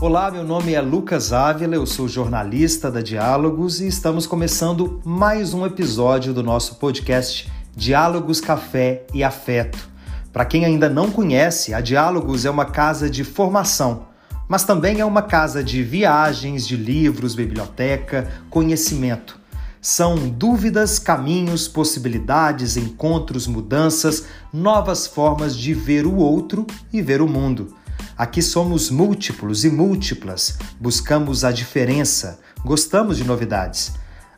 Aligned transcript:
Olá, 0.00 0.30
meu 0.30 0.44
nome 0.44 0.74
é 0.74 0.80
Lucas 0.80 1.32
Ávila, 1.32 1.74
eu 1.74 1.84
sou 1.84 2.06
jornalista 2.06 2.88
da 2.88 3.00
Diálogos 3.00 3.80
e 3.80 3.88
estamos 3.88 4.28
começando 4.28 5.02
mais 5.04 5.52
um 5.52 5.66
episódio 5.66 6.32
do 6.32 6.40
nosso 6.40 6.76
podcast 6.76 7.50
Diálogos 7.74 8.40
Café 8.40 9.04
e 9.12 9.24
Afeto. 9.24 9.88
Para 10.32 10.44
quem 10.44 10.64
ainda 10.64 10.88
não 10.88 11.10
conhece, 11.10 11.74
a 11.74 11.80
Diálogos 11.80 12.44
é 12.44 12.50
uma 12.50 12.64
casa 12.64 13.10
de 13.10 13.24
formação, 13.24 14.06
mas 14.46 14.62
também 14.62 15.00
é 15.00 15.04
uma 15.04 15.20
casa 15.20 15.64
de 15.64 15.82
viagens, 15.82 16.64
de 16.64 16.76
livros, 16.76 17.34
biblioteca, 17.34 18.30
conhecimento. 18.48 19.36
São 19.80 20.14
dúvidas, 20.28 21.00
caminhos, 21.00 21.66
possibilidades, 21.66 22.76
encontros, 22.76 23.48
mudanças, 23.48 24.26
novas 24.52 25.08
formas 25.08 25.56
de 25.56 25.74
ver 25.74 26.06
o 26.06 26.14
outro 26.14 26.64
e 26.92 27.02
ver 27.02 27.20
o 27.20 27.26
mundo. 27.26 27.74
Aqui 28.18 28.42
somos 28.42 28.90
múltiplos 28.90 29.64
e 29.64 29.70
múltiplas, 29.70 30.58
buscamos 30.80 31.44
a 31.44 31.52
diferença, 31.52 32.40
gostamos 32.64 33.16
de 33.16 33.22
novidades. 33.22 33.92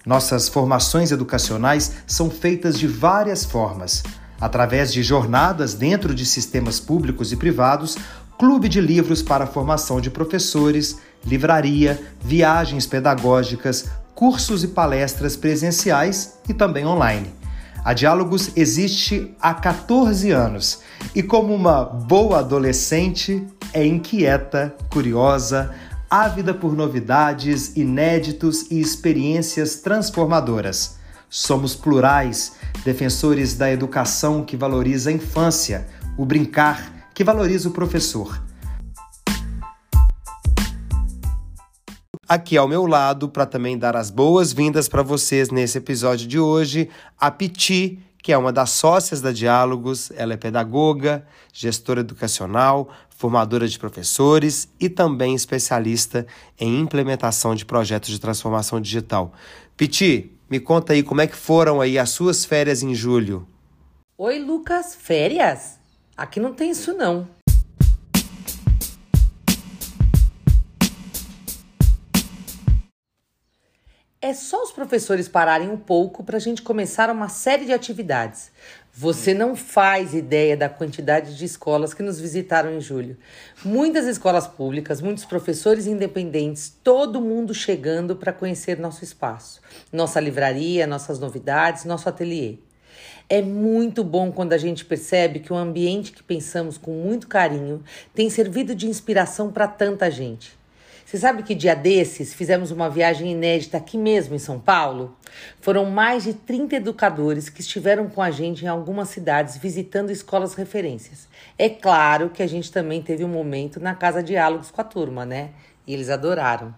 Nossas 0.04 0.50
formações 0.50 1.10
educacionais 1.10 1.92
são 2.06 2.28
feitas 2.28 2.78
de 2.78 2.86
várias 2.86 3.42
formas, 3.42 4.02
através 4.38 4.92
de 4.92 5.02
jornadas 5.02 5.72
dentro 5.72 6.14
de 6.14 6.26
sistemas 6.26 6.78
públicos 6.78 7.32
e 7.32 7.36
privados, 7.36 7.96
clube 8.38 8.68
de 8.68 8.82
livros 8.82 9.22
para 9.22 9.46
formação 9.46 9.98
de 9.98 10.10
professores, 10.10 10.98
livraria, 11.24 11.98
viagens 12.22 12.86
pedagógicas, 12.86 13.86
cursos 14.14 14.62
e 14.62 14.68
palestras 14.68 15.36
presenciais 15.36 16.34
e 16.46 16.52
também 16.52 16.84
online. 16.84 17.32
A 17.82 17.94
Diálogos 17.94 18.50
existe 18.56 19.34
há 19.40 19.54
14 19.54 20.30
anos 20.32 20.80
e, 21.14 21.22
como 21.22 21.54
uma 21.54 21.82
boa 21.82 22.40
adolescente, 22.40 23.42
é 23.73 23.85
inquieta, 23.85 24.74
curiosa, 24.90 25.74
ávida 26.09 26.52
por 26.52 26.74
novidades, 26.74 27.77
inéditos 27.77 28.71
e 28.71 28.80
experiências 28.80 29.77
transformadoras. 29.77 30.99
Somos 31.29 31.77
plurais, 31.77 32.57
defensores 32.85 33.57
da 33.57 33.71
educação 33.71 34.45
que 34.45 34.57
valoriza 34.57 35.10
a 35.10 35.12
infância, 35.12 35.87
o 36.18 36.24
brincar 36.24 37.09
que 37.15 37.23
valoriza 37.23 37.68
o 37.68 37.73
professor. 37.73 38.43
Aqui 42.29 42.57
ao 42.57 42.68
meu 42.68 42.87
lado, 42.87 43.29
para 43.29 43.45
também 43.45 43.77
dar 43.77 43.96
as 43.96 44.09
boas-vindas 44.09 44.88
para 44.88 45.02
vocês 45.02 45.51
nesse 45.51 45.79
episódio 45.79 46.29
de 46.29 46.38
hoje, 46.38 46.88
a 47.18 47.30
Piti, 47.30 47.99
que 48.23 48.32
é 48.32 48.38
uma 48.38 48.52
das 48.52 48.71
sócias 48.71 49.21
da 49.21 49.32
Diálogos. 49.32 50.10
Ela 50.16 50.35
é 50.35 50.37
pedagoga, 50.37 51.26
gestora 51.52 52.01
educacional, 52.01 52.88
formadora 53.09 53.68
de 53.68 53.79
professores 53.79 54.68
e 54.79 54.88
também 54.88 55.35
especialista 55.35 56.27
em 56.59 56.80
implementação 56.80 57.54
de 57.54 57.65
projetos 57.65 58.10
de 58.10 58.18
transformação 58.18 58.80
digital. 58.80 59.32
Piti, 59.77 60.32
me 60.49 60.59
conta 60.59 60.93
aí 60.93 61.02
como 61.02 61.21
é 61.21 61.27
que 61.27 61.37
foram 61.37 61.80
aí 61.80 61.99
as 61.99 62.10
suas 62.10 62.45
férias 62.45 62.82
em 62.82 62.95
julho. 62.95 63.46
Oi, 64.16 64.38
Lucas, 64.38 64.94
férias? 64.94 65.78
Aqui 66.16 66.41
não 66.41 66.53
tem 66.53 66.71
isso 66.71 66.93
não. 66.93 67.27
É 74.22 74.34
só 74.34 74.62
os 74.62 74.71
professores 74.71 75.28
pararem 75.28 75.71
um 75.71 75.78
pouco 75.78 76.22
para 76.22 76.37
a 76.37 76.41
gente 76.41 76.60
começar 76.60 77.09
uma 77.09 77.31
série 77.31 77.65
de 77.65 77.72
atividades. 77.72 78.53
Você 78.93 79.32
não 79.32 79.56
faz 79.56 80.12
ideia 80.12 80.54
da 80.54 80.69
quantidade 80.69 81.38
de 81.38 81.44
escolas 81.47 81.94
que 81.94 82.03
nos 82.03 82.21
visitaram 82.21 82.71
em 82.71 82.82
julho. 82.82 83.16
Muitas 83.65 84.06
escolas 84.06 84.47
públicas, 84.47 85.00
muitos 85.00 85.25
professores 85.25 85.87
independentes, 85.87 86.71
todo 86.84 87.19
mundo 87.19 87.55
chegando 87.55 88.15
para 88.15 88.31
conhecer 88.31 88.78
nosso 88.78 89.03
espaço, 89.03 89.62
nossa 89.91 90.21
livraria, 90.21 90.87
nossas 90.87 91.19
novidades, 91.19 91.87
nosso 91.87 92.06
ateliê. 92.06 92.59
É 93.27 93.41
muito 93.41 94.05
bom 94.05 94.31
quando 94.31 94.53
a 94.53 94.59
gente 94.59 94.84
percebe 94.84 95.41
que 95.41 95.50
o 95.50 95.56
ambiente 95.56 96.12
que 96.12 96.23
pensamos 96.23 96.77
com 96.77 96.91
muito 96.91 97.27
carinho 97.27 97.83
tem 98.15 98.28
servido 98.28 98.75
de 98.75 98.87
inspiração 98.87 99.50
para 99.50 99.67
tanta 99.67 100.11
gente. 100.11 100.59
Você 101.10 101.19
sabe 101.19 101.43
que 101.43 101.56
dia 101.56 101.75
desses 101.75 102.32
fizemos 102.32 102.71
uma 102.71 102.88
viagem 102.88 103.32
inédita 103.32 103.76
aqui 103.76 103.98
mesmo 103.98 104.37
em 104.37 104.38
São 104.38 104.60
Paulo? 104.60 105.16
Foram 105.60 105.91
mais 105.91 106.22
de 106.22 106.34
30 106.34 106.76
educadores 106.76 107.48
que 107.48 107.62
estiveram 107.62 108.09
com 108.09 108.22
a 108.22 108.31
gente 108.31 108.65
em 108.65 108.69
algumas 108.69 109.09
cidades 109.09 109.56
visitando 109.56 110.12
escolas 110.12 110.54
referências. 110.54 111.26
É 111.59 111.69
claro 111.69 112.31
que 112.31 112.44
a 112.44 112.47
gente 112.47 112.70
também 112.70 113.03
teve 113.03 113.25
um 113.25 113.28
momento 113.28 113.81
na 113.81 113.93
Casa 113.93 114.22
Diálogos 114.22 114.70
com 114.70 114.81
a 114.81 114.84
turma, 114.84 115.26
né? 115.26 115.50
E 115.84 115.93
eles 115.94 116.10
adoraram. 116.10 116.72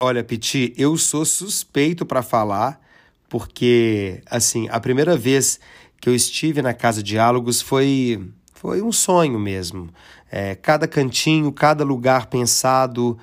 Olha, 0.00 0.24
Piti, 0.24 0.74
eu 0.76 0.96
sou 0.96 1.24
suspeito 1.24 2.04
para 2.04 2.20
falar, 2.20 2.80
porque, 3.28 4.20
assim, 4.28 4.68
a 4.72 4.80
primeira 4.80 5.16
vez 5.16 5.60
que 6.00 6.08
eu 6.08 6.14
estive 6.16 6.62
na 6.62 6.74
Casa 6.74 7.00
Diálogos 7.00 7.62
foi, 7.62 8.28
foi 8.52 8.82
um 8.82 8.90
sonho 8.90 9.38
mesmo. 9.38 9.88
É, 10.28 10.56
cada 10.56 10.88
cantinho, 10.88 11.52
cada 11.52 11.84
lugar 11.84 12.26
pensado, 12.26 13.16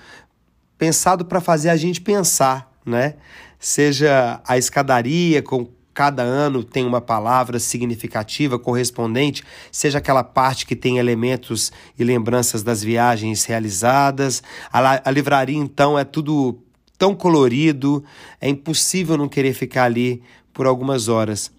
pensado 0.80 1.26
para 1.26 1.42
fazer 1.42 1.70
a 1.70 1.76
gente 1.76 2.02
pensar, 2.02 2.72
né? 2.86 3.16
Seja 3.60 4.42
a 4.48 4.58
escadaria 4.58 5.44
com 5.44 5.68
cada 5.94 6.24
ano 6.24 6.64
tem 6.64 6.86
uma 6.86 7.02
palavra 7.02 7.60
significativa 7.60 8.58
correspondente, 8.58 9.44
seja 9.70 9.98
aquela 9.98 10.24
parte 10.24 10.66
que 10.66 10.74
tem 10.74 10.98
elementos 10.98 11.74
e 11.98 12.06
lembranças 12.06 12.64
das 12.64 12.82
viagens 12.82 13.44
realizadas. 13.44 14.42
A, 14.72 15.10
a 15.10 15.12
livraria, 15.12 15.58
então, 15.58 16.00
é 16.00 16.06
tudo 16.06 16.58
tão 16.98 17.14
colorido, 17.14 18.02
é 18.40 18.48
impossível 18.48 19.18
não 19.18 19.28
querer 19.28 19.54
ficar 19.54 19.84
ali 19.84 20.24
por 20.54 20.66
algumas 20.66 21.10
horas. 21.10 21.52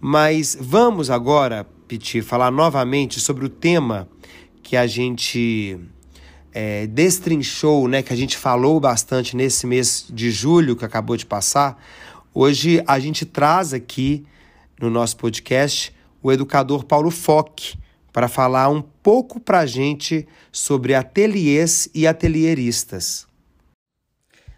Mas 0.00 0.58
vamos 0.60 1.08
agora, 1.08 1.64
Piti, 1.86 2.20
falar 2.20 2.50
novamente 2.50 3.20
sobre 3.20 3.44
o 3.44 3.48
tema 3.48 4.08
que 4.60 4.76
a 4.76 4.88
gente 4.88 5.78
é, 6.52 6.86
destrinchou, 6.86 7.88
né, 7.88 8.02
que 8.02 8.12
a 8.12 8.16
gente 8.16 8.36
falou 8.36 8.80
bastante 8.80 9.36
nesse 9.36 9.66
mês 9.66 10.06
de 10.08 10.30
julho 10.30 10.76
que 10.76 10.84
acabou 10.84 11.16
de 11.16 11.26
passar, 11.26 11.82
hoje 12.34 12.82
a 12.86 12.98
gente 12.98 13.24
traz 13.26 13.72
aqui 13.72 14.26
no 14.80 14.90
nosso 14.90 15.16
podcast 15.16 15.94
o 16.22 16.32
educador 16.32 16.84
Paulo 16.84 17.10
Fock 17.10 17.78
para 18.12 18.28
falar 18.28 18.68
um 18.68 18.82
pouco 18.82 19.38
para 19.38 19.60
a 19.60 19.66
gente 19.66 20.26
sobre 20.50 20.94
ateliês 20.94 21.88
e 21.94 22.06
atelieristas. 22.06 23.26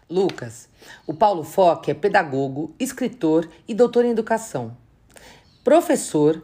Lucas, 0.09 0.67
o 1.05 1.13
Paulo 1.13 1.43
Fock 1.43 1.89
é 1.89 1.93
pedagogo, 1.93 2.73
escritor 2.79 3.47
e 3.67 3.73
doutor 3.73 4.03
em 4.03 4.11
educação. 4.11 4.75
Professor, 5.63 6.41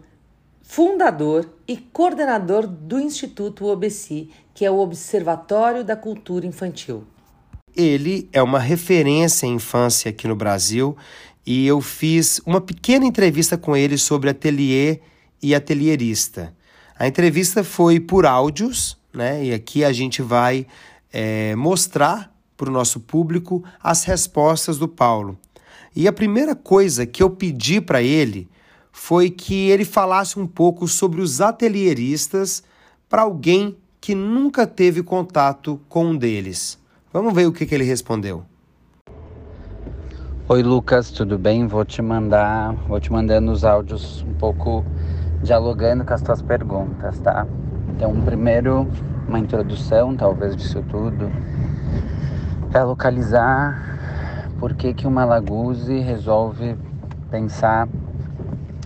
fundador 0.67 1.49
e 1.65 1.77
coordenador 1.77 2.67
do 2.67 2.99
Instituto 2.99 3.65
OBC, 3.65 4.27
que 4.53 4.65
é 4.65 4.69
o 4.69 4.79
Observatório 4.79 5.81
da 5.81 5.95
Cultura 5.95 6.45
Infantil. 6.45 7.05
Ele 7.73 8.27
é 8.33 8.43
uma 8.43 8.59
referência 8.59 9.47
em 9.47 9.55
infância 9.55 10.09
aqui 10.09 10.27
no 10.27 10.35
Brasil 10.35 10.95
e 11.45 11.65
eu 11.65 11.79
fiz 11.79 12.41
uma 12.45 12.59
pequena 12.59 13.05
entrevista 13.05 13.57
com 13.57 13.77
ele 13.77 13.97
sobre 13.97 14.29
ateliê 14.29 14.99
e 15.41 15.55
atelierista. 15.55 16.53
A 16.99 17.07
entrevista 17.07 17.63
foi 17.63 17.97
por 17.97 18.25
áudios, 18.25 18.97
né? 19.13 19.45
E 19.45 19.53
aqui 19.53 19.85
a 19.85 19.93
gente 19.93 20.21
vai 20.21 20.67
é, 21.13 21.55
mostrar 21.55 22.35
para 22.57 22.69
o 22.69 22.73
nosso 22.73 22.99
público 22.99 23.63
as 23.81 24.03
respostas 24.03 24.77
do 24.77 24.87
Paulo. 24.87 25.39
E 25.95 26.09
a 26.09 26.13
primeira 26.13 26.55
coisa 26.55 27.05
que 27.05 27.23
eu 27.23 27.29
pedi 27.29 27.79
para 27.79 28.01
ele 28.01 28.49
foi 28.99 29.29
que 29.29 29.69
ele 29.69 29.85
falasse 29.85 30.39
um 30.39 30.47
pouco 30.47 30.87
sobre 30.87 31.21
os 31.21 31.39
atelieristas 31.39 32.63
para 33.07 33.21
alguém 33.21 33.77
que 34.01 34.15
nunca 34.15 34.65
teve 34.65 35.03
contato 35.03 35.79
com 35.87 36.07
um 36.07 36.17
deles. 36.17 36.79
Vamos 37.13 37.31
ver 37.31 37.45
o 37.45 37.53
que, 37.53 37.65
que 37.65 37.75
ele 37.75 37.83
respondeu. 37.83 38.43
Oi 40.49 40.63
Lucas, 40.63 41.11
tudo 41.11 41.37
bem? 41.37 41.67
Vou 41.67 41.85
te 41.85 42.01
mandar, 42.01 42.73
vou 42.87 42.99
te 42.99 43.11
mandando 43.11 43.51
os 43.51 43.63
áudios 43.63 44.23
um 44.23 44.33
pouco 44.33 44.83
dialogando 45.43 46.03
com 46.03 46.13
as 46.13 46.21
tuas 46.23 46.41
perguntas, 46.41 47.19
tá? 47.19 47.45
Então, 47.95 48.19
primeiro, 48.21 48.87
uma 49.27 49.37
introdução, 49.37 50.17
talvez 50.17 50.55
disso 50.55 50.83
tudo, 50.89 51.31
é 52.73 52.83
localizar 52.83 54.49
por 54.59 54.73
que 54.73 54.91
que 54.91 55.05
uma 55.05 55.23
Laguse 55.23 55.99
resolve 55.99 56.75
pensar 57.29 57.87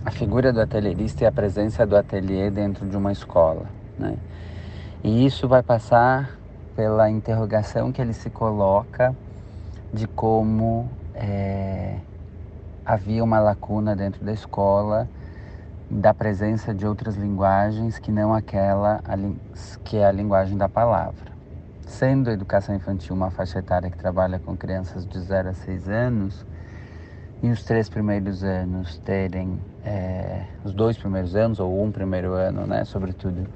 a 0.04 0.10
figura 0.10 0.52
do 0.52 0.60
atelierista 0.60 1.24
e 1.24 1.26
a 1.26 1.32
presença 1.32 1.86
do 1.86 1.96
ateliê 1.96 2.50
dentro 2.50 2.88
de 2.88 2.96
uma 2.96 3.12
escola. 3.12 3.66
Né? 3.98 4.16
E 5.02 5.24
isso 5.24 5.46
vai 5.46 5.62
passar 5.62 6.38
pela 6.74 7.10
interrogação 7.10 7.92
que 7.92 8.00
ele 8.00 8.12
se 8.12 8.30
coloca 8.30 9.14
de 9.92 10.06
como 10.06 10.88
é, 11.14 11.98
havia 12.84 13.22
uma 13.22 13.38
lacuna 13.38 13.94
dentro 13.94 14.24
da 14.24 14.32
escola 14.32 15.08
da 15.90 16.14
presença 16.14 16.72
de 16.72 16.86
outras 16.86 17.16
linguagens 17.16 17.98
que 17.98 18.10
não 18.10 18.32
aquela 18.32 19.02
que 19.84 19.98
é 19.98 20.06
a 20.06 20.12
linguagem 20.12 20.56
da 20.56 20.66
palavra, 20.66 21.32
sendo 21.86 22.30
a 22.30 22.32
educação 22.32 22.74
infantil 22.74 23.14
uma 23.14 23.30
faixa 23.30 23.58
etária 23.58 23.90
que 23.90 23.98
trabalha 23.98 24.38
com 24.38 24.56
crianças 24.56 25.06
de 25.06 25.20
0 25.20 25.50
a 25.50 25.52
6 25.52 25.88
anos, 25.90 26.46
e 27.42 27.50
os 27.50 27.64
três 27.64 27.88
primeiros 27.88 28.44
anos 28.44 28.98
terem, 28.98 29.58
é, 29.84 30.42
os 30.64 30.72
dois 30.72 30.96
primeiros 30.96 31.34
anos, 31.34 31.58
ou 31.58 31.82
um 31.82 31.90
primeiro 31.90 32.34
ano, 32.34 32.66
né, 32.66 32.84
sobretudo, 32.84 33.48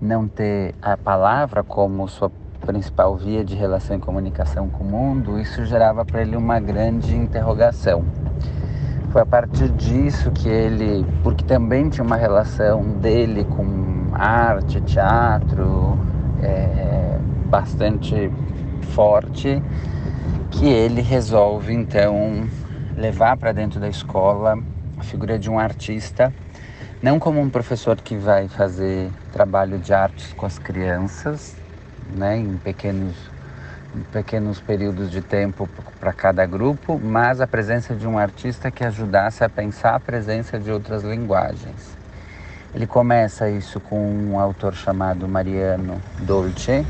não 0.00 0.28
ter 0.28 0.74
a 0.82 0.96
palavra 0.96 1.62
como 1.62 2.06
sua 2.08 2.30
principal 2.60 3.16
via 3.16 3.42
de 3.42 3.56
relação 3.56 3.96
e 3.96 3.98
comunicação 3.98 4.68
com 4.68 4.84
o 4.84 4.86
mundo, 4.86 5.38
isso 5.38 5.64
gerava 5.64 6.04
para 6.04 6.20
ele 6.20 6.36
uma 6.36 6.60
grande 6.60 7.16
interrogação. 7.16 8.04
Foi 9.10 9.22
a 9.22 9.26
partir 9.26 9.68
disso 9.70 10.30
que 10.30 10.48
ele, 10.48 11.06
porque 11.22 11.44
também 11.44 11.88
tinha 11.88 12.04
uma 12.04 12.16
relação 12.16 12.82
dele 12.82 13.44
com 13.44 14.08
arte, 14.12 14.80
teatro, 14.82 15.98
é, 16.42 17.18
bastante 17.46 18.30
forte, 18.94 19.62
que 20.50 20.66
ele 20.66 21.00
resolve 21.00 21.72
então 21.72 22.46
levar 22.96 23.36
para 23.36 23.52
dentro 23.52 23.80
da 23.80 23.88
escola 23.88 24.58
a 24.98 25.02
figura 25.02 25.38
de 25.38 25.50
um 25.50 25.58
artista, 25.58 26.32
não 27.02 27.18
como 27.18 27.40
um 27.40 27.50
professor 27.50 27.96
que 27.96 28.16
vai 28.16 28.48
fazer 28.48 29.10
trabalho 29.32 29.78
de 29.78 29.92
artes 29.92 30.32
com 30.34 30.46
as 30.46 30.58
crianças, 30.58 31.56
né, 32.14 32.36
em 32.36 32.56
pequenos, 32.56 33.16
em 33.96 34.00
pequenos 34.12 34.60
períodos 34.60 35.10
de 35.10 35.20
tempo 35.20 35.68
para 35.98 36.12
cada 36.12 36.46
grupo, 36.46 37.00
mas 37.02 37.40
a 37.40 37.46
presença 37.46 37.94
de 37.94 38.06
um 38.06 38.18
artista 38.18 38.70
que 38.70 38.84
ajudasse 38.84 39.42
a 39.42 39.48
pensar 39.48 39.94
a 39.94 40.00
presença 40.00 40.58
de 40.58 40.70
outras 40.70 41.02
linguagens. 41.02 41.96
Ele 42.74 42.86
começa 42.86 43.50
isso 43.50 43.80
com 43.80 44.00
um 44.00 44.38
autor 44.38 44.74
chamado 44.74 45.28
Mariano 45.28 46.00
Dolce, 46.20 46.86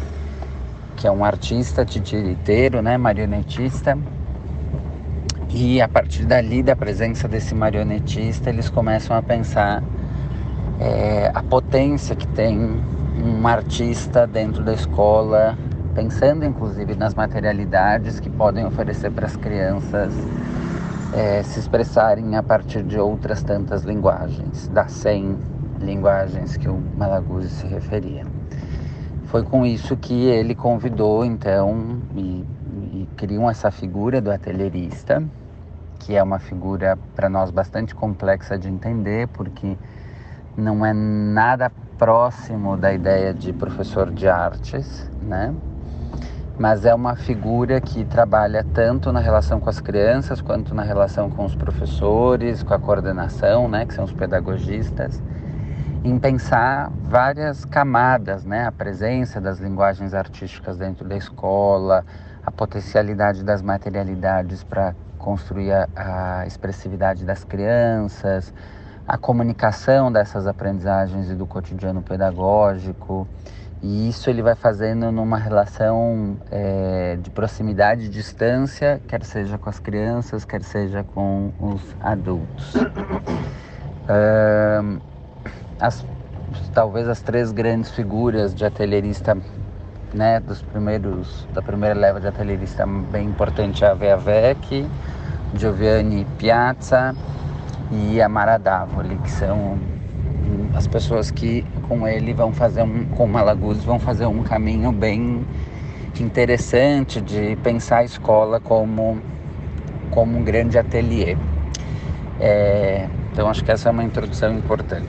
que 0.97 1.07
é 1.07 1.11
um 1.11 1.25
artista 1.25 1.85
titiriteiro, 1.85 2.83
né, 2.83 2.97
marionetista, 2.97 3.99
e 5.55 5.83
a 5.83 5.89
partir 5.89 6.25
dali, 6.25 6.63
da 6.63 6.75
presença 6.75 7.29
desse 7.29 7.55
marionetista, 7.55 8.49
eles 8.49 8.71
começam 8.71 9.15
a 9.15 9.23
pensar 9.23 9.83
é, 10.81 11.31
a 11.35 11.43
potência 11.43 12.17
que 12.17 12.27
tem 12.29 12.81
um 13.23 13.47
artista 13.47 14.27
dentro 14.27 14.65
da 14.65 14.73
escola, 14.73 15.57
pensando 15.95 16.43
inclusive 16.47 16.95
nas 16.95 17.15
materialidades 17.15 18.19
que 18.19 18.31
podem 18.31 18.65
oferecer 18.65 19.11
para 19.11 19.27
as 19.27 19.37
crianças 19.37 20.15
é, 21.13 21.43
se 21.43 21.61
expressarem 21.61 22.35
a 22.35 22.43
partir 22.43 22.83
de 22.83 22.99
outras 22.99 23.43
tantas 23.43 23.83
linguagens, 23.83 24.69
das 24.69 24.93
100 24.93 25.37
linguagens 25.81 26.57
que 26.57 26.69
o 26.69 26.83
Malaguzzi 26.97 27.51
se 27.51 27.67
referia. 27.67 28.25
Foi 29.27 29.43
com 29.43 29.67
isso 29.67 29.99
que 29.99 30.25
ele 30.25 30.55
convidou 30.55 31.27
então 31.27 31.99
e, 32.17 32.45
e 32.95 33.09
criou 33.17 33.51
essa 33.51 33.71
figura 33.71 34.19
do 34.19 34.31
atelierista, 34.31 35.23
que 36.03 36.17
é 36.17 36.23
uma 36.23 36.41
figura 36.41 36.99
para 37.15 37.29
nós 37.29 37.51
bastante 37.51 37.95
complexa 37.95 38.59
de 38.59 38.69
entender, 38.69 39.29
porque 39.29 39.77
não 40.57 40.85
é 40.85 40.93
nada 40.93 41.71
próximo 41.97 42.77
da 42.77 42.93
ideia 42.93 43.33
de 43.33 43.53
professor 43.53 44.11
de 44.11 44.29
artes, 44.29 45.09
né? 45.23 45.55
Mas 46.59 46.85
é 46.85 46.95
uma 46.95 47.15
figura 47.15 47.81
que 47.81 48.05
trabalha 48.05 48.67
tanto 48.75 49.13
na 49.13 49.21
relação 49.21 49.61
com 49.61 49.71
as 49.71 49.81
crianças 49.81 50.41
quanto 50.41 50.75
na 50.75 50.83
relação 50.83 51.31
com 51.31 51.45
os 51.45 51.55
professores, 51.55 52.63
com 52.63 52.75
a 52.75 52.79
coordenação, 52.79 53.69
né, 53.69 53.87
que 53.87 53.95
são 53.95 54.05
os 54.05 54.13
pedagogistas, 54.13 55.23
em 56.05 56.19
pensar 56.19 56.91
várias 57.05 57.65
camadas, 57.65 58.45
né, 58.45 58.67
a 58.67 58.73
presença 58.73 59.41
das 59.41 59.61
linguagens 59.61 60.13
artísticas 60.13 60.77
dentro 60.77 61.09
da 61.09 61.17
escola, 61.17 62.05
a 62.45 62.51
potencialidade 62.51 63.45
das 63.45 63.63
materialidades 63.63 64.65
para 64.65 64.95
construir 65.23 65.73
a, 65.73 65.89
a 65.97 66.47
expressividade 66.47 67.25
das 67.25 67.45
crianças, 67.45 68.53
a 69.07 69.17
comunicação 69.17 70.13
dessas 70.13 70.47
aprendizagens 70.47 71.31
e 71.31 71.35
do 71.35 71.47
cotidiano 71.47 72.03
pedagógico. 72.03 73.27
E 73.83 74.09
isso 74.09 74.31
ele 74.31 74.43
vai 74.43 74.55
fazendo 74.55 75.11
numa 75.11 75.37
relação 75.37 76.37
é, 76.51 77.19
de 77.21 77.31
proximidade 77.31 78.05
e 78.05 78.09
distância, 78.09 79.01
quer 79.09 79.25
seja 79.25 79.59
com 79.59 79.69
as 79.69 79.81
crianças, 79.81 80.45
quer 80.45 80.63
seja 80.63 81.03
com 81.03 81.53
os 81.59 81.83
adultos. 82.01 82.75
As, 85.81 86.07
talvez 86.73 87.09
as 87.09 87.21
três 87.23 87.51
grandes 87.51 87.91
figuras 87.91 88.55
de 88.55 88.65
atelierista, 88.65 89.37
né, 90.15 90.39
dos 90.39 90.63
primeiros, 90.63 91.49
da 91.53 91.61
primeira 91.61 91.99
leva 91.99 92.21
de 92.21 92.29
atelierista 92.29 92.87
bem 92.87 93.27
importante 93.27 93.85
é 93.85 93.89
a 93.91 93.95
Vea 93.95 94.17
Vec, 94.17 94.89
Giovanni 95.55 96.27
Piazza 96.39 97.15
e 97.91 98.21
a 98.21 98.29
Mara 98.29 98.59
Davoli, 98.59 99.17
que 99.19 99.31
são 99.31 99.79
as 100.75 100.87
pessoas 100.87 101.31
que 101.31 101.65
com 101.89 102.07
ele 102.09 102.33
vão 102.33 102.53
fazer 102.53 102.83
um, 102.83 103.05
com 103.07 103.27
Malaguzzi 103.27 103.85
vão 103.85 103.99
fazer 103.99 104.27
um 104.27 104.43
caminho 104.43 104.91
bem 104.93 105.47
interessante 106.21 107.21
de 107.21 107.57
pensar 107.57 107.99
a 107.99 108.05
escola 108.05 108.61
como 108.61 109.21
como 110.11 110.39
um 110.39 110.45
grande 110.45 110.79
ateliê. 110.79 111.37
É, 112.39 113.09
então 113.33 113.49
acho 113.49 113.65
que 113.65 113.71
essa 113.71 113.89
é 113.89 113.93
uma 113.93 114.05
introdução 114.05 114.53
importante. 114.57 115.07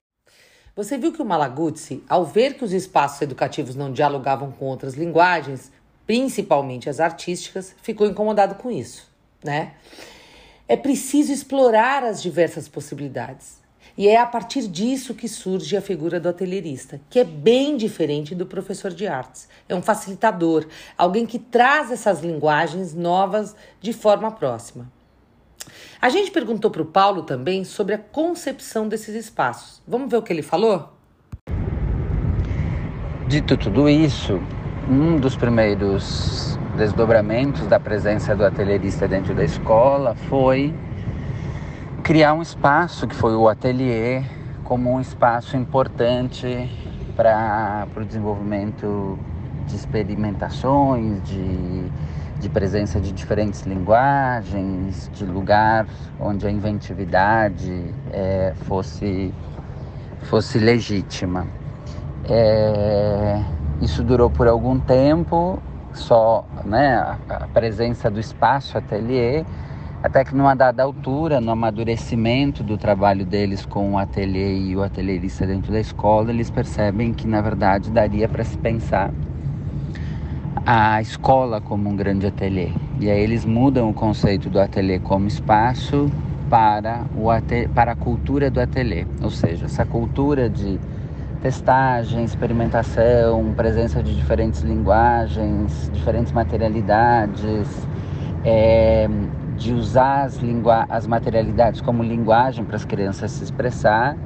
Você 0.75 0.97
viu 0.97 1.11
que 1.11 1.21
o 1.21 1.25
Malaguzzi, 1.25 2.03
ao 2.09 2.25
ver 2.25 2.55
que 2.55 2.63
os 2.63 2.71
espaços 2.71 3.21
educativos 3.21 3.75
não 3.75 3.91
dialogavam 3.91 4.51
com 4.51 4.65
outras 4.65 4.95
linguagens, 4.95 5.71
principalmente 6.07 6.89
as 6.89 6.99
artísticas, 6.99 7.75
ficou 7.81 8.07
incomodado 8.07 8.55
com 8.55 8.71
isso, 8.71 9.07
né? 9.43 9.73
É 10.67 10.77
preciso 10.77 11.33
explorar 11.33 12.03
as 12.03 12.21
diversas 12.21 12.69
possibilidades. 12.69 13.61
E 13.97 14.07
é 14.07 14.17
a 14.17 14.25
partir 14.25 14.67
disso 14.67 15.13
que 15.13 15.27
surge 15.27 15.75
a 15.75 15.81
figura 15.81 16.19
do 16.19 16.29
atelierista, 16.29 17.01
que 17.09 17.19
é 17.19 17.23
bem 17.23 17.75
diferente 17.75 18.33
do 18.33 18.45
professor 18.45 18.91
de 18.91 19.05
artes. 19.05 19.47
É 19.67 19.75
um 19.75 19.81
facilitador, 19.81 20.65
alguém 20.97 21.25
que 21.25 21.37
traz 21.37 21.91
essas 21.91 22.21
linguagens 22.21 22.93
novas 22.95 23.55
de 23.81 23.91
forma 23.91 24.31
próxima. 24.31 24.89
A 26.01 26.09
gente 26.09 26.31
perguntou 26.31 26.71
para 26.71 26.81
o 26.81 26.85
Paulo 26.85 27.23
também 27.23 27.63
sobre 27.63 27.93
a 27.95 27.99
concepção 27.99 28.87
desses 28.87 29.15
espaços. 29.15 29.81
Vamos 29.87 30.09
ver 30.09 30.17
o 30.17 30.21
que 30.21 30.31
ele 30.31 30.41
falou? 30.41 30.89
Dito 33.27 33.57
tudo 33.57 33.87
isso, 33.87 34.41
um 34.89 35.17
dos 35.17 35.35
primeiros 35.35 36.57
desdobramentos 36.77 37.67
da 37.67 37.79
presença 37.79 38.35
do 38.35 38.43
atelierista 38.43 39.07
dentro 39.07 39.33
da 39.35 39.43
escola 39.43 40.15
foi 40.27 40.73
criar 42.01 42.33
um 42.33 42.41
espaço 42.41 43.07
que 43.07 43.15
foi 43.15 43.35
o 43.35 43.47
ateliê 43.47 44.23
como 44.63 44.91
um 44.91 44.99
espaço 44.99 45.55
importante 45.55 46.69
para 47.15 47.87
o 47.95 48.03
desenvolvimento 48.03 49.19
de 49.67 49.75
experimentações, 49.75 51.21
de, 51.23 51.91
de 52.39 52.49
presença 52.49 52.99
de 52.99 53.11
diferentes 53.11 53.61
linguagens, 53.61 55.11
de 55.13 55.25
lugar 55.25 55.85
onde 56.19 56.47
a 56.47 56.51
inventividade 56.51 57.93
é, 58.11 58.53
fosse, 58.63 59.31
fosse 60.23 60.57
legítima. 60.57 61.45
É, 62.27 63.43
isso 63.79 64.03
durou 64.03 64.29
por 64.29 64.47
algum 64.47 64.79
tempo 64.79 65.61
só 65.93 66.45
né, 66.65 66.97
a, 67.29 67.47
presença 67.53 68.09
do 68.09 68.19
espaço 68.19 68.77
ateliê, 68.77 69.45
até 70.01 70.23
que 70.23 70.35
numa 70.35 70.55
dada 70.55 70.83
altura, 70.83 71.39
no 71.39 71.51
amadurecimento 71.51 72.63
do 72.63 72.77
trabalho 72.77 73.25
deles 73.25 73.65
com 73.65 73.93
o 73.93 73.97
ateliê 73.97 74.57
e 74.57 74.75
o 74.75 74.83
atelierista 74.83 75.45
dentro 75.47 75.71
da 75.71 75.79
escola, 75.79 76.29
eles 76.29 76.49
percebem 76.49 77.13
que 77.13 77.27
na 77.27 77.41
verdade 77.41 77.89
daria 77.89 78.27
para 78.27 78.43
se 78.43 78.57
pensar 78.57 79.11
a 80.65 81.01
escola 81.01 81.59
como 81.59 81.89
um 81.89 81.95
grande 81.95 82.27
ateliê. 82.27 82.69
E 82.99 83.09
aí 83.09 83.19
eles 83.21 83.45
mudam 83.45 83.89
o 83.89 83.93
conceito 83.93 84.49
do 84.49 84.59
ateliê 84.59 84.99
como 84.99 85.27
espaço 85.27 86.09
para, 86.49 87.05
o 87.15 87.29
ateliê, 87.29 87.67
para 87.67 87.93
a 87.93 87.95
cultura 87.95 88.49
do 88.49 88.61
ateliê, 88.61 89.05
ou 89.21 89.29
seja, 89.29 89.65
essa 89.65 89.85
cultura 89.85 90.49
de 90.49 90.79
testagem, 91.43 92.23
experimentação, 92.23 93.53
presença 93.53 94.01
de 94.01 94.15
diferentes 94.15 94.61
linguagens, 94.61 95.91
diferentes 95.93 96.31
materialidades, 96.31 97.67
é, 98.45 99.09
de 99.57 99.73
usar 99.73 100.23
as, 100.23 100.39
as 100.87 101.05
materialidades 101.05 101.81
como 101.81 102.01
linguagem 102.01 102.63
para 102.63 102.77
as 102.77 102.85
crianças 102.85 103.29
se 103.29 103.43
expressar, 103.43 104.17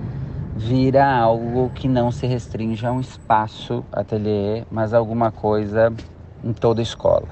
vira 0.56 1.12
algo 1.12 1.72
que 1.74 1.88
não 1.88 2.12
se 2.12 2.28
restringe 2.28 2.86
a 2.86 2.92
um 2.92 3.00
espaço 3.00 3.84
ateliê, 3.92 4.64
mas 4.70 4.94
alguma 4.94 5.32
coisa 5.32 5.92
em 6.44 6.54
toda 6.54 6.82
a 6.82 6.84
escola. 6.84 7.28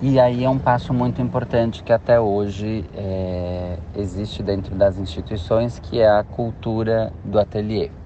E 0.00 0.18
aí 0.18 0.42
é 0.42 0.50
um 0.50 0.58
passo 0.58 0.92
muito 0.92 1.22
importante 1.22 1.84
que 1.84 1.92
até 1.92 2.18
hoje 2.18 2.84
é, 2.96 3.78
existe 3.94 4.42
dentro 4.42 4.74
das 4.74 4.98
instituições, 4.98 5.78
que 5.78 6.00
é 6.00 6.10
a 6.10 6.24
cultura 6.24 7.12
do 7.24 7.38
ateliê. 7.38 8.01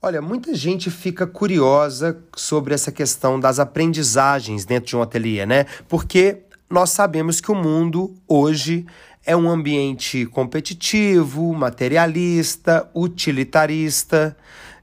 Olha, 0.00 0.22
muita 0.22 0.54
gente 0.54 0.92
fica 0.92 1.26
curiosa 1.26 2.16
sobre 2.36 2.72
essa 2.72 2.92
questão 2.92 3.40
das 3.40 3.58
aprendizagens 3.58 4.64
dentro 4.64 4.90
de 4.90 4.96
um 4.96 5.02
ateliê, 5.02 5.44
né? 5.44 5.66
Porque 5.88 6.42
nós 6.70 6.90
sabemos 6.90 7.40
que 7.40 7.50
o 7.50 7.54
mundo 7.56 8.14
hoje 8.28 8.86
é 9.26 9.36
um 9.36 9.50
ambiente 9.50 10.24
competitivo, 10.26 11.52
materialista, 11.52 12.88
utilitarista. 12.94 14.36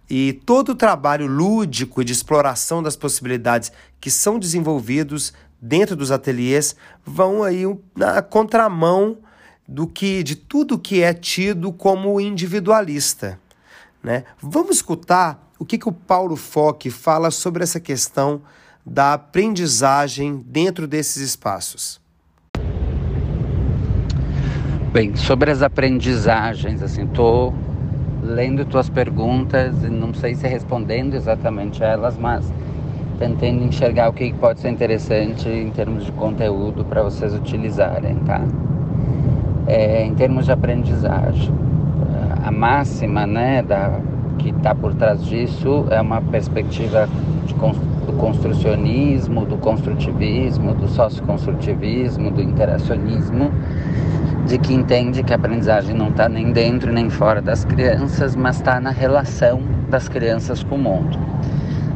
E 0.09 0.33
todo 0.45 0.73
o 0.73 0.75
trabalho 0.75 1.27
lúdico 1.27 2.01
e 2.01 2.05
de 2.05 2.11
exploração 2.11 2.83
das 2.83 2.97
possibilidades 2.97 3.71
que 4.01 4.11
são 4.11 4.37
desenvolvidos 4.37 5.31
dentro 5.61 5.95
dos 5.95 6.11
ateliês 6.11 6.75
vão 7.05 7.41
aí 7.41 7.63
na 7.95 8.21
contramão 8.21 9.19
do 9.65 9.87
que 9.87 10.21
de 10.23 10.35
tudo 10.35 10.77
que 10.77 11.01
é 11.01 11.13
tido 11.13 11.71
como 11.71 12.19
individualista. 12.19 13.39
Né? 14.05 14.23
Vamos 14.39 14.75
escutar 14.75 15.51
o 15.57 15.65
que, 15.65 15.79
que 15.79 15.89
o 15.89 15.91
Paulo 15.91 16.35
Foque 16.35 16.91
fala 16.91 17.31
sobre 17.31 17.63
essa 17.63 17.79
questão 17.79 18.39
da 18.85 19.13
aprendizagem 19.13 20.45
dentro 20.45 20.87
desses 20.87 21.23
espaços. 21.23 21.99
Bem, 24.93 25.15
sobre 25.15 25.49
as 25.49 25.63
aprendizagens, 25.63 26.83
assim, 26.83 27.07
tô 27.07 27.51
lendo 28.21 28.63
tuas 28.65 28.89
perguntas 28.89 29.83
e 29.83 29.89
não 29.89 30.13
sei 30.13 30.35
se 30.35 30.47
respondendo 30.47 31.15
exatamente 31.15 31.83
elas, 31.83 32.15
mas 32.15 32.45
tentando 33.17 33.63
enxergar 33.63 34.09
o 34.09 34.13
que 34.13 34.31
pode 34.33 34.59
ser 34.59 34.69
interessante 34.69 35.49
em 35.49 35.71
termos 35.71 36.05
de 36.05 36.11
conteúdo 36.11 36.85
para 36.85 37.01
vocês 37.01 37.33
utilizarem, 37.33 38.17
tá? 38.17 38.41
É, 39.65 40.05
em 40.05 40.13
termos 40.13 40.45
de 40.45 40.51
aprendizagem, 40.51 41.51
a 42.45 42.51
máxima, 42.51 43.25
né, 43.25 43.63
da, 43.63 43.99
que 44.37 44.49
está 44.49 44.75
por 44.75 44.93
trás 44.93 45.25
disso 45.25 45.87
é 45.89 45.99
uma 45.99 46.21
perspectiva 46.21 47.09
do 48.05 48.13
construcionismo, 48.13 49.45
do 49.45 49.57
construtivismo, 49.57 50.75
do 50.75 50.87
socioconstrutivismo, 50.87 52.29
do 52.29 52.43
interacionismo, 52.43 53.51
de 54.45 54.59
que 54.59 54.75
entende 54.75 55.23
que 55.23 55.33
a 55.33 55.37
aprendizagem 55.37 55.95
não 55.95 56.09
está 56.09 56.29
nem 56.29 56.51
dentro 56.51 56.93
nem 56.93 57.09
fora 57.09 57.41
das 57.41 57.65
crianças, 57.65 58.35
mas 58.35 58.57
está 58.57 58.79
na 58.79 58.91
relação 58.91 59.63
das 59.89 60.07
crianças 60.07 60.61
com 60.61 60.75
o 60.75 60.79
mundo. 60.79 61.17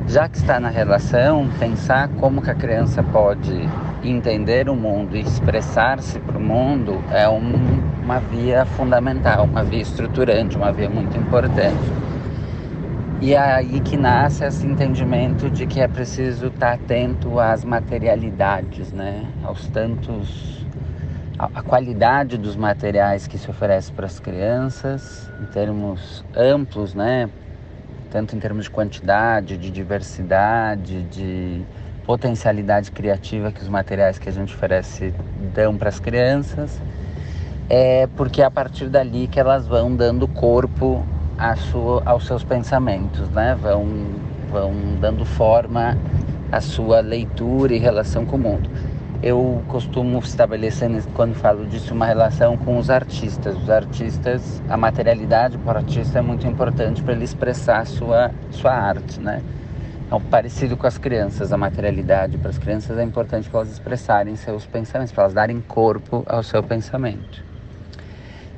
Já 0.07 0.27
que 0.27 0.37
está 0.37 0.59
na 0.59 0.69
relação, 0.69 1.47
pensar 1.59 2.09
como 2.19 2.41
que 2.41 2.49
a 2.49 2.55
criança 2.55 3.03
pode 3.03 3.69
entender 4.03 4.67
o 4.67 4.75
mundo 4.75 5.15
e 5.15 5.19
expressar-se 5.19 6.17
para 6.19 6.39
o 6.39 6.41
mundo 6.41 6.99
é 7.11 7.29
um, 7.29 7.51
uma 8.09 8.19
via 8.19 8.65
fundamental, 8.65 9.45
uma 9.45 9.63
via 9.63 9.83
estruturante, 9.83 10.57
uma 10.57 10.71
via 10.73 10.89
muito 10.89 11.15
importante. 11.15 11.77
E 13.21 13.35
é 13.35 13.37
aí 13.39 13.79
que 13.81 13.95
nasce 13.95 14.43
esse 14.43 14.65
entendimento 14.65 15.47
de 15.47 15.67
que 15.67 15.79
é 15.79 15.87
preciso 15.87 16.47
estar 16.47 16.73
atento 16.73 17.39
às 17.39 17.63
materialidades, 17.63 18.91
né? 18.91 19.23
aos 19.43 19.67
tantos. 19.67 20.65
a 21.37 21.61
qualidade 21.61 22.35
dos 22.35 22.55
materiais 22.55 23.27
que 23.27 23.37
se 23.37 23.47
oferece 23.47 23.91
para 23.91 24.07
as 24.07 24.19
crianças, 24.19 25.31
em 25.39 25.45
termos 25.45 26.25
amplos, 26.35 26.95
né? 26.95 27.29
tanto 28.09 28.35
em 28.35 28.39
termos 28.39 28.63
de 28.63 28.71
quantidade, 28.71 29.55
de 29.55 29.69
diversidade, 29.69 31.03
de 31.03 31.61
potencialidade 32.07 32.89
criativa 32.89 33.51
que 33.51 33.61
os 33.61 33.69
materiais 33.69 34.17
que 34.17 34.27
a 34.27 34.31
gente 34.31 34.55
oferece 34.55 35.13
dão 35.53 35.77
para 35.77 35.89
as 35.89 35.99
crianças, 35.99 36.81
é 37.69 38.07
porque 38.15 38.41
é 38.41 38.45
a 38.45 38.51
partir 38.51 38.87
dali 38.89 39.27
que 39.27 39.39
elas 39.39 39.67
vão 39.67 39.95
dando 39.95 40.27
corpo 40.27 41.05
sua, 41.71 42.01
aos 42.05 42.25
seus 42.25 42.43
pensamentos, 42.43 43.29
né? 43.29 43.57
vão, 43.61 43.87
vão 44.49 44.73
dando 44.99 45.23
forma 45.23 45.97
à 46.51 46.59
sua 46.59 46.99
leitura 46.99 47.73
e 47.73 47.77
relação 47.77 48.25
com 48.25 48.35
o 48.35 48.39
mundo 48.39 48.69
eu 49.21 49.61
costumo 49.67 50.19
estabelecer, 50.19 50.89
quando 51.13 51.35
falo 51.35 51.65
disso, 51.67 51.93
uma 51.93 52.05
relação 52.05 52.55
com 52.57 52.77
os 52.77 52.89
artistas. 52.89 53.55
Os 53.57 53.69
artistas, 53.69 54.61
a 54.69 54.77
materialidade 54.77 55.57
para 55.57 55.75
o 55.75 55.77
artista 55.77 56.19
é 56.19 56.21
muito 56.21 56.47
importante 56.47 57.03
para 57.03 57.13
ele 57.13 57.25
expressar 57.25 57.85
sua, 57.85 58.31
sua 58.51 58.71
arte, 58.71 59.19
né? 59.19 59.41
É 60.11 60.19
parecido 60.31 60.75
com 60.75 60.87
as 60.87 60.97
crianças, 60.97 61.51
a 61.53 61.57
materialidade 61.57 62.37
para 62.37 62.49
as 62.49 62.57
crianças 62.57 62.97
é 62.97 63.03
importante 63.03 63.49
para 63.49 63.59
elas 63.59 63.71
expressarem 63.71 64.35
seus 64.35 64.65
pensamentos, 64.65 65.11
para 65.11 65.23
elas 65.23 65.33
darem 65.33 65.61
corpo 65.61 66.23
ao 66.25 66.41
seu 66.41 66.63
pensamento. 66.63 67.48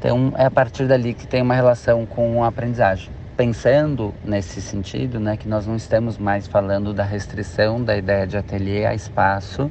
Então, 0.01 0.34
é 0.36 0.46
a 0.46 0.50
partir 0.50 0.88
dali 0.88 1.13
que 1.13 1.27
tem 1.27 1.43
uma 1.43 1.53
relação 1.53 2.08
com 2.08 2.43
a 2.43 2.48
aprendizagem. 2.48 3.12
Pensando 3.38 4.12
nesse 4.25 4.60
sentido, 4.60 5.20
né, 5.20 5.38
que 5.38 5.48
nós 5.48 5.67
não 5.67 5.75
estamos 5.75 6.17
mais 6.17 6.48
falando 6.48 6.91
da 6.91 7.03
restrição 7.03 7.84
da 7.84 7.96
ideia 7.96 8.25
de 8.25 8.36
ateliê 8.36 8.88
a 8.88 8.96
espaço, 8.96 9.70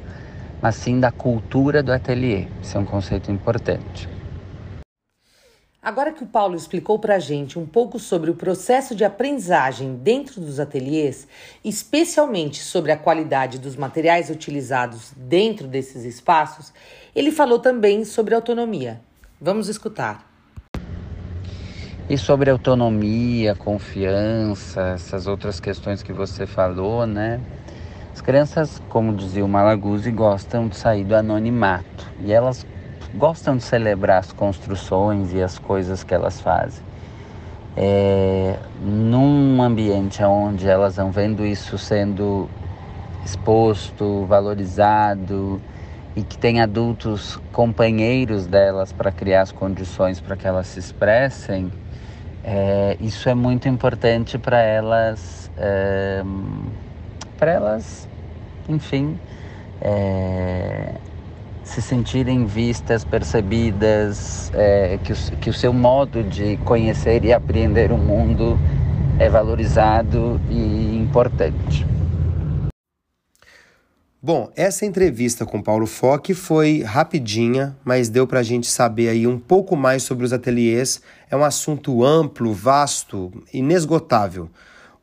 mas 0.61 0.75
sim 0.75 1.01
da 1.01 1.11
cultura 1.11 1.83
do 1.83 1.91
ateliê. 1.91 2.47
Isso 2.61 2.77
é 2.77 2.79
um 2.79 2.85
conceito 2.85 3.29
importante. 3.29 4.07
Agora 5.81 6.13
que 6.13 6.23
o 6.23 6.27
Paulo 6.27 6.55
explicou 6.55 6.97
para 6.97 7.15
a 7.15 7.19
gente 7.19 7.59
um 7.59 7.65
pouco 7.65 7.99
sobre 7.99 8.31
o 8.31 8.35
processo 8.35 8.95
de 8.95 9.03
aprendizagem 9.03 9.95
dentro 9.95 10.39
dos 10.39 10.61
ateliês, 10.61 11.27
especialmente 11.61 12.63
sobre 12.63 12.93
a 12.93 12.97
qualidade 12.97 13.59
dos 13.59 13.75
materiais 13.75 14.29
utilizados 14.29 15.11
dentro 15.17 15.67
desses 15.67 16.05
espaços, 16.05 16.71
ele 17.13 17.31
falou 17.31 17.59
também 17.59 18.05
sobre 18.05 18.33
autonomia. 18.33 19.01
Vamos 19.43 19.67
escutar. 19.67 20.23
E 22.07 22.15
sobre 22.15 22.51
autonomia, 22.51 23.55
confiança, 23.55 24.89
essas 24.93 25.25
outras 25.25 25.59
questões 25.59 26.03
que 26.03 26.13
você 26.13 26.45
falou, 26.45 27.07
né? 27.07 27.41
As 28.13 28.21
crianças, 28.21 28.79
como 28.87 29.15
dizia 29.15 29.43
o 29.43 29.47
Malaguzzi, 29.47 30.11
gostam 30.11 30.67
de 30.67 30.75
sair 30.75 31.03
do 31.03 31.15
anonimato 31.15 32.07
e 32.19 32.31
elas 32.31 32.67
gostam 33.15 33.57
de 33.57 33.63
celebrar 33.63 34.19
as 34.19 34.31
construções 34.31 35.33
e 35.33 35.41
as 35.41 35.57
coisas 35.57 36.03
que 36.03 36.13
elas 36.13 36.39
fazem. 36.39 36.83
É, 37.75 38.59
num 38.79 39.59
ambiente 39.63 40.23
onde 40.23 40.67
elas 40.67 40.97
vão 40.97 41.09
vendo 41.09 41.43
isso 41.43 41.79
sendo 41.79 42.47
exposto, 43.25 44.23
valorizado 44.27 45.59
e 46.15 46.23
que 46.23 46.37
tem 46.37 46.61
adultos 46.61 47.39
companheiros 47.51 48.45
delas 48.45 48.91
para 48.91 49.11
criar 49.11 49.41
as 49.41 49.51
condições 49.51 50.19
para 50.19 50.35
que 50.35 50.47
elas 50.47 50.67
se 50.67 50.79
expressem, 50.79 51.71
é, 52.43 52.97
isso 52.99 53.29
é 53.29 53.35
muito 53.35 53.67
importante 53.69 54.37
para 54.37 54.59
elas. 54.59 55.49
É, 55.57 56.23
para 57.37 57.51
elas, 57.51 58.07
enfim, 58.67 59.17
é, 59.81 60.93
se 61.63 61.81
sentirem 61.81 62.45
vistas, 62.45 63.03
percebidas, 63.03 64.51
é, 64.53 64.99
que, 65.03 65.13
o, 65.13 65.15
que 65.15 65.49
o 65.49 65.53
seu 65.53 65.73
modo 65.73 66.23
de 66.23 66.57
conhecer 66.57 67.23
e 67.25 67.33
apreender 67.33 67.91
o 67.91 67.97
mundo 67.97 68.59
é 69.17 69.29
valorizado 69.29 70.39
e 70.49 70.97
importante. 70.97 71.85
Bom, 74.23 74.51
essa 74.55 74.85
entrevista 74.85 75.47
com 75.47 75.63
Paulo 75.63 75.87
Foque 75.87 76.35
foi 76.35 76.83
rapidinha, 76.83 77.75
mas 77.83 78.07
deu 78.07 78.27
para 78.27 78.41
a 78.41 78.43
gente 78.43 78.67
saber 78.67 79.09
aí 79.09 79.25
um 79.25 79.39
pouco 79.39 79.75
mais 79.75 80.03
sobre 80.03 80.23
os 80.23 80.31
ateliês. 80.31 81.01
É 81.27 81.35
um 81.35 81.43
assunto 81.43 82.05
amplo, 82.05 82.53
vasto, 82.53 83.31
inesgotável. 83.51 84.47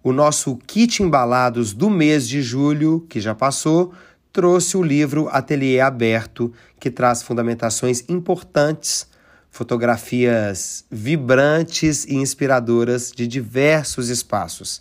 O 0.04 0.12
nosso 0.12 0.54
kit 0.68 1.02
embalados 1.02 1.72
do 1.72 1.90
mês 1.90 2.28
de 2.28 2.40
julho, 2.40 3.04
que 3.08 3.20
já 3.20 3.34
passou, 3.34 3.92
trouxe 4.32 4.76
o 4.76 4.84
livro 4.84 5.28
Ateliê 5.32 5.80
Aberto, 5.80 6.52
que 6.78 6.88
traz 6.88 7.20
fundamentações 7.20 8.04
importantes, 8.08 9.08
fotografias 9.50 10.84
vibrantes 10.88 12.04
e 12.04 12.14
inspiradoras 12.14 13.10
de 13.10 13.26
diversos 13.26 14.10
espaços. 14.10 14.80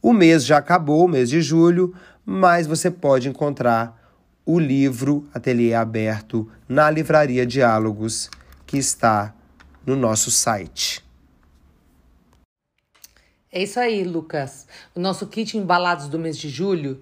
O 0.00 0.12
mês 0.12 0.44
já 0.44 0.58
acabou, 0.58 1.04
o 1.04 1.08
mês 1.08 1.30
de 1.30 1.40
julho, 1.42 1.94
mas 2.24 2.66
você 2.66 2.90
pode 2.90 3.28
encontrar 3.28 4.00
o 4.46 4.58
livro 4.58 5.28
Ateliê 5.32 5.74
Aberto 5.74 6.50
na 6.68 6.90
Livraria 6.90 7.46
Diálogos, 7.46 8.30
que 8.66 8.76
está 8.76 9.34
no 9.86 9.96
nosso 9.96 10.30
site. 10.30 11.04
É 13.50 13.62
isso 13.62 13.78
aí, 13.78 14.02
Lucas. 14.02 14.66
O 14.94 15.00
nosso 15.00 15.26
kit 15.28 15.56
embalados 15.56 16.08
do 16.08 16.18
mês 16.18 16.36
de 16.36 16.48
julho 16.48 17.00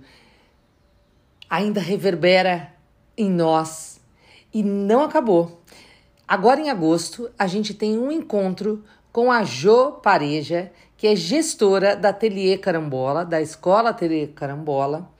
ainda 1.48 1.80
reverbera 1.80 2.72
em 3.16 3.30
nós 3.30 4.00
e 4.52 4.62
não 4.62 5.02
acabou. 5.02 5.62
Agora 6.26 6.60
em 6.60 6.70
agosto, 6.70 7.30
a 7.38 7.46
gente 7.46 7.74
tem 7.74 7.98
um 7.98 8.12
encontro 8.12 8.84
com 9.10 9.30
a 9.30 9.44
Jo 9.44 9.92
Pareja, 10.02 10.72
que 11.02 11.08
é 11.08 11.16
gestora 11.16 11.96
da 11.96 12.10
Ateliê 12.10 12.56
Carambola, 12.56 13.24
da 13.24 13.42
Escola 13.42 13.90
Ateliê 13.90 14.28
Carambola, 14.28 15.10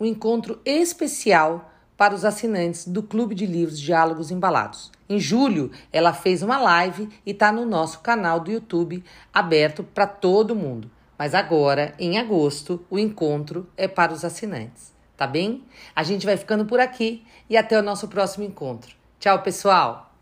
um 0.00 0.04
encontro 0.04 0.60
especial 0.64 1.72
para 1.96 2.12
os 2.12 2.24
assinantes 2.24 2.84
do 2.88 3.04
Clube 3.04 3.36
de 3.36 3.46
Livros 3.46 3.78
Diálogos 3.78 4.32
Embalados. 4.32 4.90
Em 5.08 5.20
julho, 5.20 5.70
ela 5.92 6.12
fez 6.12 6.42
uma 6.42 6.58
live 6.58 7.08
e 7.24 7.30
está 7.30 7.52
no 7.52 7.64
nosso 7.64 8.00
canal 8.00 8.40
do 8.40 8.50
YouTube 8.50 9.04
aberto 9.32 9.84
para 9.84 10.08
todo 10.08 10.56
mundo. 10.56 10.90
Mas 11.16 11.36
agora, 11.36 11.94
em 12.00 12.18
agosto, 12.18 12.84
o 12.90 12.98
encontro 12.98 13.64
é 13.76 13.86
para 13.86 14.12
os 14.12 14.24
assinantes, 14.24 14.92
tá 15.16 15.24
bem? 15.24 15.62
A 15.94 16.02
gente 16.02 16.26
vai 16.26 16.36
ficando 16.36 16.66
por 16.66 16.80
aqui 16.80 17.22
e 17.48 17.56
até 17.56 17.78
o 17.78 17.82
nosso 17.82 18.08
próximo 18.08 18.42
encontro. 18.42 18.92
Tchau, 19.20 19.40
pessoal! 19.40 20.12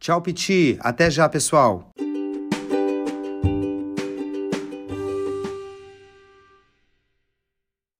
Tchau, 0.00 0.20
Piti. 0.20 0.76
Até 0.80 1.08
já, 1.08 1.28
pessoal. 1.28 1.92